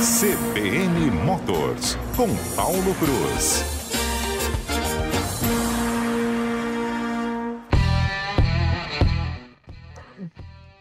CBN 0.00 1.10
Motors, 1.10 1.94
com 2.16 2.28
Paulo 2.56 2.94
Cruz. 2.94 3.62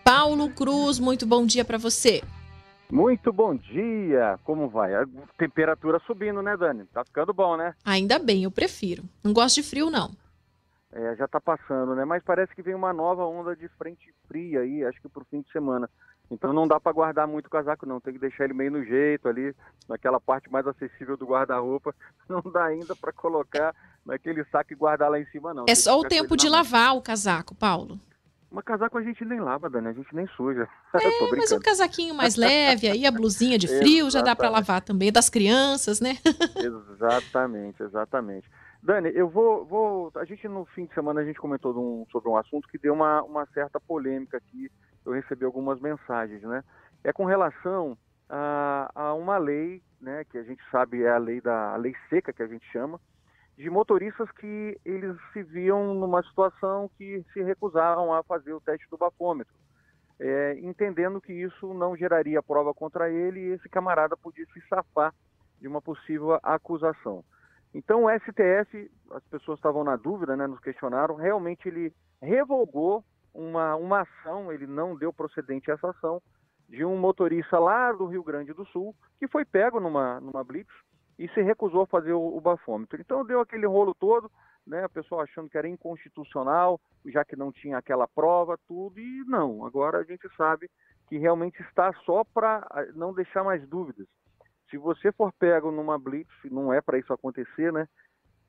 Paulo 0.06 0.50
Cruz, 0.52 1.00
muito 1.00 1.26
bom 1.26 1.46
dia 1.46 1.66
para 1.66 1.78
você. 1.78 2.24
Muito 2.90 3.34
bom 3.34 3.54
dia, 3.54 4.40
como 4.46 4.70
vai? 4.70 4.96
A 4.96 5.06
temperatura 5.38 6.00
subindo, 6.08 6.42
né, 6.42 6.56
Dani? 6.56 6.86
Tá 6.86 7.04
ficando 7.04 7.34
bom, 7.34 7.58
né? 7.58 7.76
Ainda 7.84 8.20
bem, 8.20 8.46
eu 8.46 8.52
prefiro. 8.52 9.04
Não 9.22 9.34
gosto 9.34 9.56
de 9.56 9.64
frio, 9.64 9.90
não. 9.90 10.12
É, 10.94 11.16
já 11.18 11.28
tá 11.28 11.42
passando, 11.42 11.94
né? 11.94 12.06
Mas 12.06 12.24
parece 12.24 12.56
que 12.56 12.62
vem 12.62 12.74
uma 12.74 12.94
nova 12.94 13.26
onda 13.26 13.54
de 13.54 13.68
frente 13.68 14.14
fria 14.30 14.62
aí, 14.62 14.86
acho 14.86 15.02
que 15.02 15.10
pro 15.10 15.26
fim 15.30 15.42
de 15.42 15.52
semana. 15.52 15.90
Então 16.32 16.54
não 16.54 16.68
dá 16.68 16.80
para 16.80 16.92
guardar 16.92 17.28
muito 17.28 17.48
o 17.48 17.50
casaco, 17.50 17.86
não. 17.86 18.00
Tem 18.00 18.14
que 18.14 18.20
deixar 18.20 18.46
ele 18.46 18.54
meio 18.54 18.72
no 18.72 18.84
jeito 18.84 19.28
ali, 19.28 19.56
naquela 19.88 20.20
parte 20.20 20.52
mais 20.52 20.68
acessível 20.68 21.18
do 21.18 21.26
guarda-roupa. 21.26 21.94
Não 22.30 22.42
dá 22.42 22.66
ainda 22.66 22.96
para 22.96 23.12
colocar 23.12 23.74
naquele 24.06 24.46
saco 24.46 24.72
e 24.72 24.76
guardar 24.76 25.10
lá 25.10 25.20
em 25.20 25.26
cima, 25.28 25.52
não. 25.52 25.66
É 25.68 25.74
só 25.74 26.00
o 26.00 26.08
tempo 26.08 26.38
de 26.38 26.48
lavar 26.48 26.96
o 26.96 27.02
casaco, 27.02 27.56
Paulo. 27.56 28.00
Mas 28.52 28.64
casaco 28.64 28.98
a 28.98 29.02
gente 29.04 29.24
nem 29.26 29.40
lava, 29.40 29.70
Dani, 29.70 29.88
a 29.88 29.94
gente 29.94 30.14
nem 30.16 30.28
suja. 30.28 30.68
É, 30.94 31.36
mas 31.36 31.52
um 31.52 31.60
casaquinho 31.60 32.16
mais 32.16 32.36
leve, 32.36 32.90
aí 32.90 33.06
a 33.06 33.12
blusinha 33.12 33.60
de 33.60 33.68
frio 33.68 34.10
já 34.10 34.22
dá 34.22 34.36
para 34.36 34.50
lavar 34.50 34.82
também, 34.82 35.12
das 35.12 35.30
crianças, 35.30 36.02
né? 36.02 36.18
exatamente, 36.58 37.84
exatamente. 37.84 38.50
Dani, 38.82 39.12
eu 39.14 39.30
vou, 39.30 39.66
vou. 39.66 40.12
A 40.16 40.26
gente 40.26 40.48
no 40.48 40.66
fim 40.66 40.86
de 40.86 40.94
semana 40.96 41.22
a 41.22 41.26
gente 41.26 41.40
comentou 41.40 41.78
um, 41.78 42.06
sobre 42.12 42.28
um 42.30 42.38
assunto 42.38 42.68
que 42.68 42.80
deu 42.80 42.94
uma, 42.94 43.22
uma 43.22 43.46
certa 43.54 43.80
polêmica 43.80 44.38
aqui. 44.38 44.72
Eu 45.06 45.14
recebi 45.14 45.46
algumas 45.46 45.80
mensagens, 45.80 46.42
né? 46.44 46.64
É 47.04 47.14
com 47.14 47.26
relação 47.26 47.98
a, 48.30 48.92
a 48.94 49.14
uma 49.14 49.38
lei, 49.38 49.82
né? 50.00 50.24
Que 50.26 50.38
a 50.38 50.44
gente 50.44 50.62
sabe 50.70 51.04
é 51.04 51.10
a 51.10 51.18
lei 51.18 51.42
da 51.42 51.74
a 51.74 51.78
lei 51.78 51.96
seca 52.10 52.34
que 52.34 52.44
a 52.44 52.48
gente 52.48 52.66
chama, 52.72 53.00
de 53.58 53.70
motoristas 53.70 54.32
que 54.32 54.80
eles 54.86 55.18
se 55.34 55.44
viam 55.44 55.94
numa 55.94 56.24
situação 56.24 56.90
que 56.98 57.26
se 57.34 57.42
recusaram 57.42 58.14
a 58.14 58.24
fazer 58.24 58.54
o 58.54 58.62
teste 58.62 58.90
do 58.90 58.98
bafômetro, 58.98 59.54
é, 60.18 60.58
entendendo 60.62 61.20
que 61.20 61.34
isso 61.34 61.74
não 61.74 61.96
geraria 61.96 62.42
prova 62.42 62.74
contra 62.74 63.10
ele 63.10 63.40
e 63.40 63.52
esse 63.52 63.68
camarada 63.68 64.16
podia 64.16 64.46
se 64.54 64.62
safar 64.70 65.14
de 65.60 65.68
uma 65.68 65.82
possível 65.82 66.40
acusação. 66.42 67.24
Então 67.74 68.06
o 68.06 68.10
STF, 68.10 68.90
as 69.12 69.24
pessoas 69.26 69.60
estavam 69.60 69.84
na 69.84 69.96
dúvida, 69.96 70.38
né, 70.38 70.48
nos 70.48 70.60
questionaram, 70.62 71.16
realmente 71.16 71.68
ele 71.68 71.94
revogou 72.22 73.04
uma, 73.34 73.76
uma 73.76 74.02
ação, 74.02 74.52
ele 74.52 74.68
não 74.68 74.96
deu 74.96 75.14
procedente 75.14 75.70
a 75.70 75.76
essa 75.76 75.90
ação, 75.90 76.22
de 76.68 76.86
um 76.86 76.98
motorista 76.98 77.58
lá 77.58 77.92
do 77.92 78.06
Rio 78.06 78.24
Grande 78.24 78.54
do 78.54 78.66
Sul, 78.68 78.96
que 79.18 79.28
foi 79.28 79.44
pego 79.44 79.80
numa, 79.80 80.20
numa 80.20 80.44
blitz 80.44 80.72
e 81.18 81.28
se 81.30 81.42
recusou 81.42 81.82
a 81.82 81.88
fazer 81.88 82.14
o, 82.14 82.38
o 82.38 82.40
bafômetro. 82.40 83.02
Então 83.02 83.26
deu 83.26 83.42
aquele 83.42 83.66
rolo 83.66 83.94
todo, 83.96 84.32
né, 84.66 84.84
a 84.84 84.90
pessoa 84.90 85.24
achando 85.24 85.50
que 85.50 85.58
era 85.58 85.68
inconstitucional, 85.68 86.80
já 87.06 87.26
que 87.26 87.36
não 87.36 87.52
tinha 87.52 87.78
aquela 87.78 88.08
prova, 88.08 88.58
tudo, 88.68 89.00
e 89.00 89.24
não, 89.26 89.66
agora 89.66 89.98
a 89.98 90.04
gente 90.04 90.28
sabe 90.38 90.70
que 91.08 91.18
realmente 91.18 91.60
está 91.64 91.92
só 92.06 92.24
para 92.24 92.66
não 92.94 93.14
deixar 93.14 93.44
mais 93.44 93.68
dúvidas. 93.68 94.08
Se 94.70 94.78
você 94.78 95.12
for 95.12 95.34
pego 95.34 95.72
numa 95.72 95.98
blitz, 95.98 96.32
não 96.46 96.72
é 96.72 96.80
para 96.80 97.00
isso 97.00 97.12
acontecer, 97.12 97.74
né? 97.74 97.88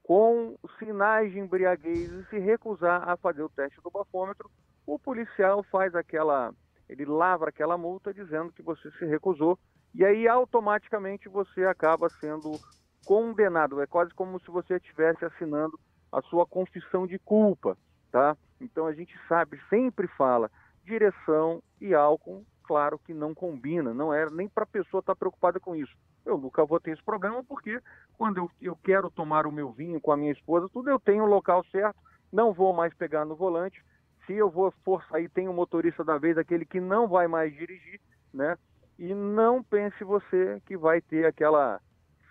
Com 0.03 0.59
sinais 0.79 1.33
de 1.33 1.39
embriaguez 1.39 2.13
e 2.13 2.25
se 2.27 2.39
recusar 2.39 3.09
a 3.09 3.17
fazer 3.17 3.43
o 3.43 3.49
teste 3.49 3.81
do 3.81 3.91
bafômetro, 3.91 4.51
o 4.87 4.99
policial 4.99 5.63
faz 5.65 5.95
aquela, 5.95 6.53
ele 6.89 7.05
lavra 7.05 7.51
aquela 7.51 7.79
multa 7.79 8.13
dizendo 8.13 8.53
que 8.53 8.63
você 8.63 8.91
se 8.93 9.05
recusou 9.05 9.59
e 9.95 10.05
aí 10.05 10.29
automaticamente 10.29 11.29
você 11.29 11.65
acaba 11.65 12.09
sendo 12.21 12.61
condenado. 13.05 13.81
É 13.81 13.87
quase 13.87 14.13
como 14.15 14.41
se 14.41 14.51
você 14.51 14.77
estivesse 14.77 15.25
assinando 15.25 15.79
a 16.13 16.23
sua 16.23 16.47
confissão 16.47 17.07
de 17.07 17.19
culpa, 17.19 17.77
tá? 18.11 18.37
Então 18.61 18.87
a 18.87 18.93
gente 18.93 19.15
sabe, 19.29 19.61
sempre 19.69 20.07
fala, 20.09 20.51
direção 20.85 21.63
e 21.81 21.95
álcool, 21.95 22.45
claro 22.65 22.99
que 22.99 23.15
não 23.15 23.35
combina, 23.35 23.95
não 23.95 24.13
é 24.13 24.29
nem 24.31 24.49
para 24.49 24.65
a 24.65 24.67
pessoa 24.67 25.01
estar 25.01 25.15
tá 25.15 25.19
preocupada 25.19 25.59
com 25.59 25.75
isso. 25.75 25.97
Eu 26.25 26.37
nunca 26.37 26.65
vou 26.65 26.79
ter 26.79 26.93
esse 26.93 27.03
problema 27.03 27.43
porque 27.43 27.81
quando 28.17 28.39
eu, 28.39 28.51
eu 28.61 28.77
quero 28.77 29.11
tomar 29.11 29.47
o 29.47 29.53
meu 29.53 29.73
vinho 29.73 30.01
com 30.01 30.13
a 30.13 30.17
minha 30.17 30.33
esposa, 30.33 30.69
tudo 30.73 30.91
eu 30.91 31.01
tenho 31.01 31.25
o 31.25 31.29
local 31.29 31.65
certo, 31.71 31.99
não 32.33 32.53
vou 32.53 32.73
mais 32.73 32.95
pegar 32.95 33.25
no 33.25 33.35
volante. 33.35 33.83
Se 34.31 34.37
eu 34.37 34.49
vou 34.49 34.73
for 34.85 35.03
sair, 35.07 35.29
tem 35.29 35.49
o 35.49 35.53
motorista 35.53 36.05
da 36.05 36.17
vez, 36.17 36.39
aquele 36.39 36.65
que 36.65 36.79
não 36.79 37.09
vai 37.09 37.27
mais 37.27 37.53
dirigir, 37.53 38.01
né? 38.33 38.57
E 38.97 39.13
não 39.13 39.61
pense 39.61 40.05
você 40.05 40.63
que 40.67 40.77
vai 40.77 41.01
ter 41.01 41.27
aquela 41.27 41.81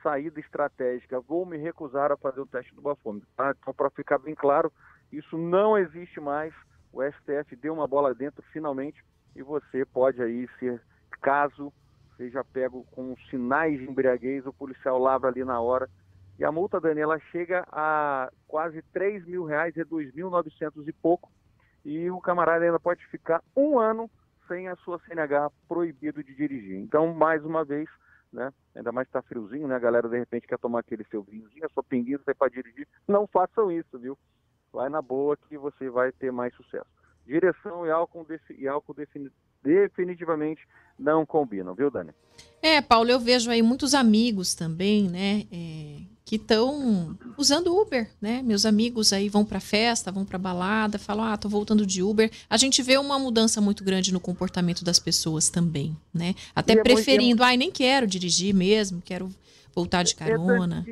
saída 0.01 0.39
estratégica. 0.39 1.19
Vou 1.19 1.45
me 1.45 1.57
recusar 1.57 2.09
a 2.09 2.15
fazer 2.15 2.39
o 2.39 2.45
teste 2.45 2.73
do 2.73 2.81
bafômetro. 2.81 3.27
Tá? 3.35 3.53
Então, 3.59 3.73
para 3.73 3.89
ficar 3.89 4.17
bem 4.17 4.33
claro, 4.33 4.71
isso 5.11 5.37
não 5.37 5.77
existe 5.77 6.21
mais. 6.21 6.53
O 6.93 7.03
STF 7.03 7.53
deu 7.57 7.73
uma 7.73 7.85
bola 7.85 8.15
dentro 8.15 8.41
finalmente 8.53 9.03
e 9.35 9.43
você 9.43 9.83
pode 9.83 10.23
aí 10.23 10.47
ser, 10.57 10.81
caso 11.21 11.69
seja 12.15 12.45
pego 12.45 12.85
com 12.91 13.13
sinais 13.29 13.77
de 13.77 13.83
embriaguez, 13.83 14.45
o 14.45 14.53
policial 14.53 14.97
lavra 14.97 15.27
ali 15.27 15.43
na 15.43 15.59
hora. 15.59 15.89
E 16.39 16.45
a 16.45 16.51
multa, 16.51 16.79
Daniela, 16.79 17.19
chega 17.29 17.67
a 17.69 18.31
quase 18.47 18.81
3 18.93 19.25
mil 19.25 19.43
reais, 19.43 19.75
é 19.75 19.83
2.900 19.83 20.87
e 20.87 20.93
pouco. 20.93 21.29
E 21.85 22.09
o 22.11 22.19
camarada 22.19 22.65
ainda 22.65 22.79
pode 22.79 23.05
ficar 23.07 23.41
um 23.55 23.79
ano 23.79 24.09
sem 24.47 24.67
a 24.67 24.75
sua 24.77 24.99
CNH 24.99 25.51
proibido 25.67 26.23
de 26.23 26.35
dirigir. 26.35 26.77
Então, 26.77 27.13
mais 27.13 27.45
uma 27.45 27.63
vez, 27.63 27.87
né, 28.33 28.51
ainda 28.75 28.91
mais 28.91 29.07
está 29.07 29.21
friozinho, 29.21 29.67
né, 29.67 29.75
a 29.75 29.79
galera 29.79 30.09
de 30.09 30.17
repente 30.17 30.47
quer 30.47 30.57
tomar 30.57 30.79
aquele 30.79 31.03
seu 31.05 31.21
vinhozinho, 31.23 31.65
a 31.65 31.69
sua 31.69 31.83
pinguinha, 31.83 32.19
sai 32.25 32.33
para 32.33 32.49
dirigir, 32.49 32.87
não 33.07 33.27
façam 33.27 33.71
isso, 33.71 33.97
viu? 33.97 34.17
Vai 34.73 34.89
na 34.89 35.01
boa 35.01 35.37
que 35.37 35.57
você 35.57 35.89
vai 35.89 36.11
ter 36.11 36.31
mais 36.31 36.53
sucesso. 36.55 36.85
Direção 37.25 37.85
e 37.85 37.91
álcool, 37.91 38.25
e 38.57 38.67
álcool 38.67 38.95
definitivamente 39.63 40.67
não 40.97 41.25
combinam, 41.25 41.73
viu, 41.75 41.89
Dani? 41.91 42.11
É, 42.61 42.81
Paulo, 42.81 43.09
eu 43.09 43.19
vejo 43.19 43.49
aí 43.51 43.61
muitos 43.61 43.93
amigos 43.93 44.55
também, 44.55 45.09
né, 45.09 45.43
é, 45.51 46.01
que 46.29 46.35
estão 46.35 47.17
usando 47.35 47.75
Uber, 47.75 48.07
né? 48.21 48.43
Meus 48.43 48.63
amigos 48.63 49.11
aí 49.11 49.27
vão 49.27 49.43
para 49.43 49.59
festa, 49.59 50.11
vão 50.11 50.23
para 50.23 50.37
balada, 50.37 50.99
falam: 50.99 51.23
"Ah, 51.25 51.35
tô 51.35 51.49
voltando 51.49 51.87
de 51.87 52.03
Uber". 52.03 52.29
A 52.47 52.55
gente 52.55 52.83
vê 52.83 52.99
uma 52.99 53.17
mudança 53.17 53.59
muito 53.59 53.83
grande 53.83 54.13
no 54.13 54.19
comportamento 54.19 54.85
das 54.85 54.99
pessoas 54.99 55.49
também, 55.49 55.97
né? 56.13 56.35
Até 56.55 56.73
e 56.73 56.83
preferindo, 56.83 57.23
é 57.23 57.29
muito... 57.29 57.43
ai, 57.45 57.57
nem 57.57 57.71
quero 57.71 58.05
dirigir 58.05 58.53
mesmo, 58.53 59.01
quero 59.01 59.27
voltar 59.73 60.03
de 60.03 60.13
é, 60.19 60.23
é, 60.23 60.29
carona. 60.29 60.85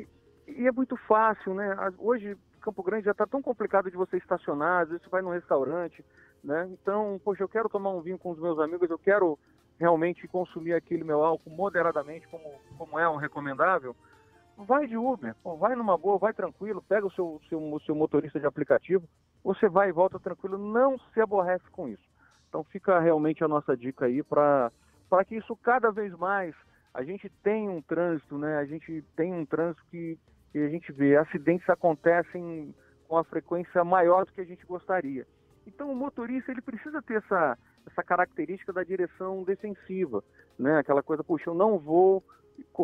e 0.48 0.66
é 0.66 0.72
muito 0.72 0.96
fácil, 1.06 1.54
né? 1.54 1.72
Hoje 1.98 2.36
Campo 2.60 2.82
Grande 2.82 3.04
já 3.04 3.12
está 3.12 3.24
tão 3.24 3.40
complicado 3.40 3.88
de 3.88 3.96
você 3.96 4.16
estacionar, 4.16 4.82
às 4.82 4.88
vezes 4.88 5.04
você 5.04 5.08
vai 5.08 5.22
num 5.22 5.30
restaurante, 5.30 6.04
né? 6.42 6.68
Então, 6.72 7.20
poxa, 7.24 7.44
eu 7.44 7.48
quero 7.48 7.68
tomar 7.68 7.90
um 7.90 8.00
vinho 8.00 8.18
com 8.18 8.32
os 8.32 8.40
meus 8.40 8.58
amigos, 8.58 8.90
eu 8.90 8.98
quero 8.98 9.38
realmente 9.78 10.26
consumir 10.26 10.72
aquele 10.72 11.04
meu 11.04 11.22
álcool 11.22 11.50
moderadamente, 11.50 12.26
como, 12.26 12.42
como 12.76 12.98
é 12.98 13.08
um 13.08 13.14
recomendável, 13.14 13.94
vai 14.64 14.86
de 14.86 14.96
Uber, 14.96 15.34
pô, 15.42 15.56
vai 15.56 15.76
numa 15.76 15.96
boa, 15.96 16.18
vai 16.18 16.32
tranquilo, 16.32 16.82
pega 16.82 17.06
o 17.06 17.12
seu, 17.12 17.40
seu, 17.48 17.80
seu 17.86 17.94
motorista 17.94 18.40
de 18.40 18.46
aplicativo, 18.46 19.08
você 19.42 19.68
vai 19.68 19.88
e 19.88 19.92
volta 19.92 20.18
tranquilo, 20.18 20.58
não 20.58 20.98
se 21.12 21.20
aborrece 21.20 21.64
com 21.70 21.88
isso. 21.88 22.02
Então 22.48 22.64
fica 22.64 22.98
realmente 22.98 23.44
a 23.44 23.48
nossa 23.48 23.76
dica 23.76 24.06
aí 24.06 24.22
para 24.22 24.70
que 25.26 25.36
isso 25.36 25.54
cada 25.56 25.90
vez 25.90 26.12
mais 26.14 26.54
a 26.92 27.04
gente 27.04 27.28
tem 27.42 27.68
um 27.68 27.80
trânsito, 27.80 28.36
né? 28.36 28.56
A 28.56 28.64
gente 28.64 29.04
tem 29.14 29.32
um 29.32 29.46
trânsito 29.46 29.84
que, 29.90 30.18
que 30.50 30.58
a 30.58 30.68
gente 30.68 30.90
vê 30.90 31.16
acidentes 31.16 31.68
acontecem 31.68 32.74
com 33.06 33.16
a 33.16 33.24
frequência 33.24 33.84
maior 33.84 34.24
do 34.24 34.32
que 34.32 34.40
a 34.40 34.44
gente 34.44 34.66
gostaria. 34.66 35.26
Então 35.66 35.90
o 35.92 35.94
motorista 35.94 36.50
ele 36.50 36.62
precisa 36.62 37.00
ter 37.02 37.18
essa, 37.18 37.56
essa 37.86 38.02
característica 38.02 38.72
da 38.72 38.82
direção 38.82 39.44
defensiva, 39.44 40.24
né? 40.58 40.78
Aquela 40.78 41.02
coisa, 41.02 41.22
puxa, 41.22 41.50
eu 41.50 41.54
não 41.54 41.78
vou 41.78 42.24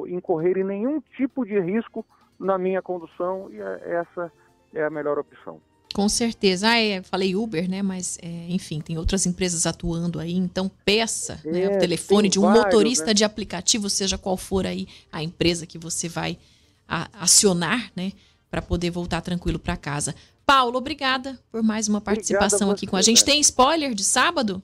incorrer 0.09 0.59
em 0.59 0.65
nenhum 0.65 1.01
tipo 1.17 1.45
de 1.45 1.59
risco 1.61 2.05
na 2.39 2.59
minha 2.59 2.83
condução 2.83 3.49
e 3.51 3.61
é, 3.61 4.01
essa 4.01 4.33
é 4.75 4.85
a 4.85 4.91
melhor 4.91 5.19
opção. 5.19 5.61
Com 5.95 6.09
certeza. 6.09 6.71
Ah, 6.71 6.81
é, 6.81 7.01
falei 7.03 7.37
Uber, 7.37 7.71
né? 7.71 7.81
Mas, 7.81 8.19
é, 8.21 8.27
enfim, 8.49 8.81
tem 8.81 8.99
outras 8.99 9.27
empresas 9.27 9.65
atuando 9.65 10.19
aí. 10.19 10.35
Então, 10.35 10.69
peça 10.85 11.41
né, 11.45 11.63
é, 11.63 11.69
né, 11.69 11.77
o 11.77 11.79
telefone 11.79 12.29
de 12.29 12.41
um 12.41 12.43
vários, 12.43 12.65
motorista 12.65 13.07
né? 13.07 13.15
de 13.15 13.23
aplicativo, 13.23 13.89
seja 13.89 14.19
qual 14.19 14.37
for 14.37 14.67
aí 14.67 14.89
a 15.13 15.23
empresa 15.23 15.67
que 15.67 15.79
você 15.79 16.09
vai 16.09 16.37
a, 16.89 17.09
acionar, 17.23 17.93
né? 17.95 18.11
Para 18.51 18.61
poder 18.61 18.91
voltar 18.91 19.21
tranquilo 19.21 19.59
para 19.59 19.77
casa. 19.77 20.17
Paulo, 20.45 20.79
obrigada 20.79 21.39
por 21.51 21.63
mais 21.63 21.89
uma 21.89 22.01
participação 22.01 22.69
você, 22.69 22.75
aqui 22.75 22.87
com 22.89 22.97
a 22.97 23.03
gente. 23.03 23.25
Tem 23.25 23.41
spoiler 23.41 23.95
de 23.95 24.05
sábado? 24.05 24.61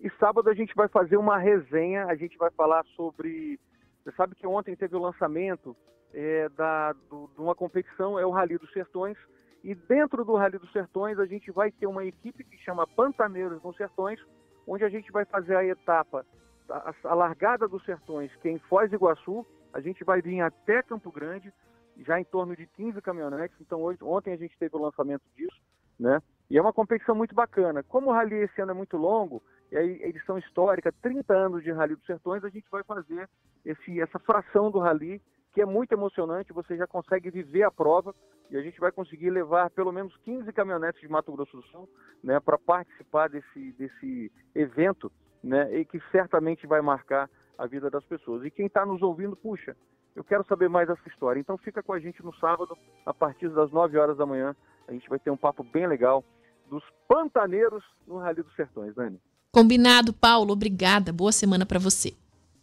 E 0.00 0.10
sábado 0.20 0.50
a 0.50 0.54
gente 0.54 0.74
vai 0.74 0.88
fazer 0.88 1.16
uma 1.16 1.38
resenha, 1.38 2.06
a 2.06 2.14
gente 2.14 2.36
vai 2.36 2.50
falar 2.50 2.84
sobre. 2.94 3.58
Você 4.02 4.12
sabe 4.12 4.34
que 4.34 4.46
ontem 4.46 4.76
teve 4.76 4.96
o 4.96 5.00
lançamento 5.00 5.76
é, 6.12 6.48
da, 6.50 6.92
do, 6.92 7.30
de 7.34 7.40
uma 7.40 7.54
competição, 7.54 8.18
é 8.18 8.26
o 8.26 8.30
Rally 8.30 8.58
dos 8.58 8.72
Sertões, 8.72 9.16
e 9.62 9.74
dentro 9.74 10.24
do 10.24 10.34
Rally 10.34 10.58
dos 10.58 10.72
Sertões 10.72 11.18
a 11.18 11.26
gente 11.26 11.50
vai 11.50 11.70
ter 11.70 11.86
uma 11.86 12.04
equipe 12.04 12.44
que 12.44 12.58
chama 12.58 12.86
Pantaneiros 12.86 13.62
nos 13.62 13.76
Sertões, 13.76 14.20
onde 14.66 14.84
a 14.84 14.88
gente 14.88 15.10
vai 15.12 15.24
fazer 15.24 15.56
a 15.56 15.64
etapa 15.64 16.26
a, 16.68 16.94
a 17.04 17.14
largada 17.14 17.68
dos 17.68 17.84
sertões, 17.84 18.34
que 18.36 18.48
é 18.48 18.52
em 18.52 18.58
Foz 18.58 18.90
do 18.90 18.96
Iguaçu, 18.96 19.46
a 19.72 19.80
gente 19.80 20.04
vai 20.04 20.20
vir 20.20 20.40
até 20.40 20.82
Campo 20.82 21.10
Grande, 21.10 21.52
já 21.98 22.20
em 22.20 22.24
torno 22.24 22.56
de 22.56 22.66
15 22.66 23.00
caminhonetes. 23.02 23.56
Então, 23.60 23.82
hoje, 23.82 23.98
ontem 24.02 24.32
a 24.32 24.36
gente 24.36 24.56
teve 24.58 24.76
o 24.76 24.80
lançamento 24.80 25.22
disso, 25.36 25.60
né? 25.98 26.20
E 26.50 26.58
é 26.58 26.60
uma 26.60 26.72
competição 26.72 27.14
muito 27.14 27.34
bacana. 27.34 27.82
Como 27.82 28.10
o 28.10 28.12
Rally 28.12 28.36
esse 28.36 28.60
ano 28.60 28.72
é 28.72 28.74
muito 28.74 28.96
longo, 28.96 29.42
a 29.76 29.82
edição 29.82 30.38
histórica, 30.38 30.92
30 31.02 31.32
anos 31.34 31.62
de 31.62 31.70
Rally 31.70 31.96
dos 31.96 32.06
Sertões, 32.06 32.44
a 32.44 32.48
gente 32.48 32.66
vai 32.70 32.82
fazer 32.84 33.28
esse, 33.64 34.00
essa 34.00 34.18
fração 34.18 34.70
do 34.70 34.78
Rally, 34.78 35.20
que 35.52 35.60
é 35.60 35.66
muito 35.66 35.92
emocionante, 35.92 36.52
você 36.52 36.76
já 36.76 36.86
consegue 36.86 37.30
viver 37.30 37.62
a 37.62 37.70
prova, 37.70 38.14
e 38.50 38.56
a 38.56 38.62
gente 38.62 38.78
vai 38.78 38.92
conseguir 38.92 39.30
levar 39.30 39.70
pelo 39.70 39.92
menos 39.92 40.14
15 40.18 40.52
caminhonetes 40.52 41.00
de 41.00 41.08
Mato 41.08 41.32
Grosso 41.32 41.56
do 41.56 41.62
Sul, 41.64 41.88
né, 42.22 42.38
para 42.40 42.58
participar 42.58 43.28
desse, 43.28 43.72
desse 43.72 44.30
evento, 44.54 45.10
né, 45.42 45.74
e 45.74 45.84
que 45.84 46.00
certamente 46.10 46.66
vai 46.66 46.80
marcar 46.80 47.30
a 47.56 47.66
vida 47.66 47.90
das 47.90 48.04
pessoas. 48.04 48.44
E 48.44 48.50
quem 48.50 48.66
está 48.66 48.84
nos 48.84 49.02
ouvindo, 49.02 49.36
puxa, 49.36 49.76
eu 50.14 50.22
quero 50.22 50.44
saber 50.44 50.68
mais 50.68 50.88
dessa 50.88 51.08
história. 51.08 51.40
Então 51.40 51.56
fica 51.56 51.82
com 51.82 51.92
a 51.92 51.98
gente 51.98 52.22
no 52.22 52.34
sábado, 52.34 52.76
a 53.06 53.14
partir 53.14 53.48
das 53.48 53.70
9 53.70 53.98
horas 53.98 54.16
da 54.16 54.26
manhã. 54.26 54.54
A 54.86 54.92
gente 54.92 55.08
vai 55.08 55.18
ter 55.18 55.30
um 55.30 55.36
papo 55.36 55.64
bem 55.64 55.86
legal 55.86 56.24
dos 56.68 56.84
pantaneiros 57.08 57.84
no 58.06 58.18
Rally 58.18 58.42
dos 58.42 58.54
Sertões, 58.54 58.94
Dani. 58.94 59.20
Combinado, 59.54 60.14
Paulo. 60.14 60.54
Obrigada. 60.54 61.12
Boa 61.12 61.30
semana 61.30 61.66
para 61.66 61.78
você. 61.78 62.14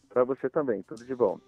Para 0.10 0.24
você 0.24 0.50
também. 0.50 0.82
Tudo 0.82 1.06
de 1.06 1.14
bom. 1.14 1.40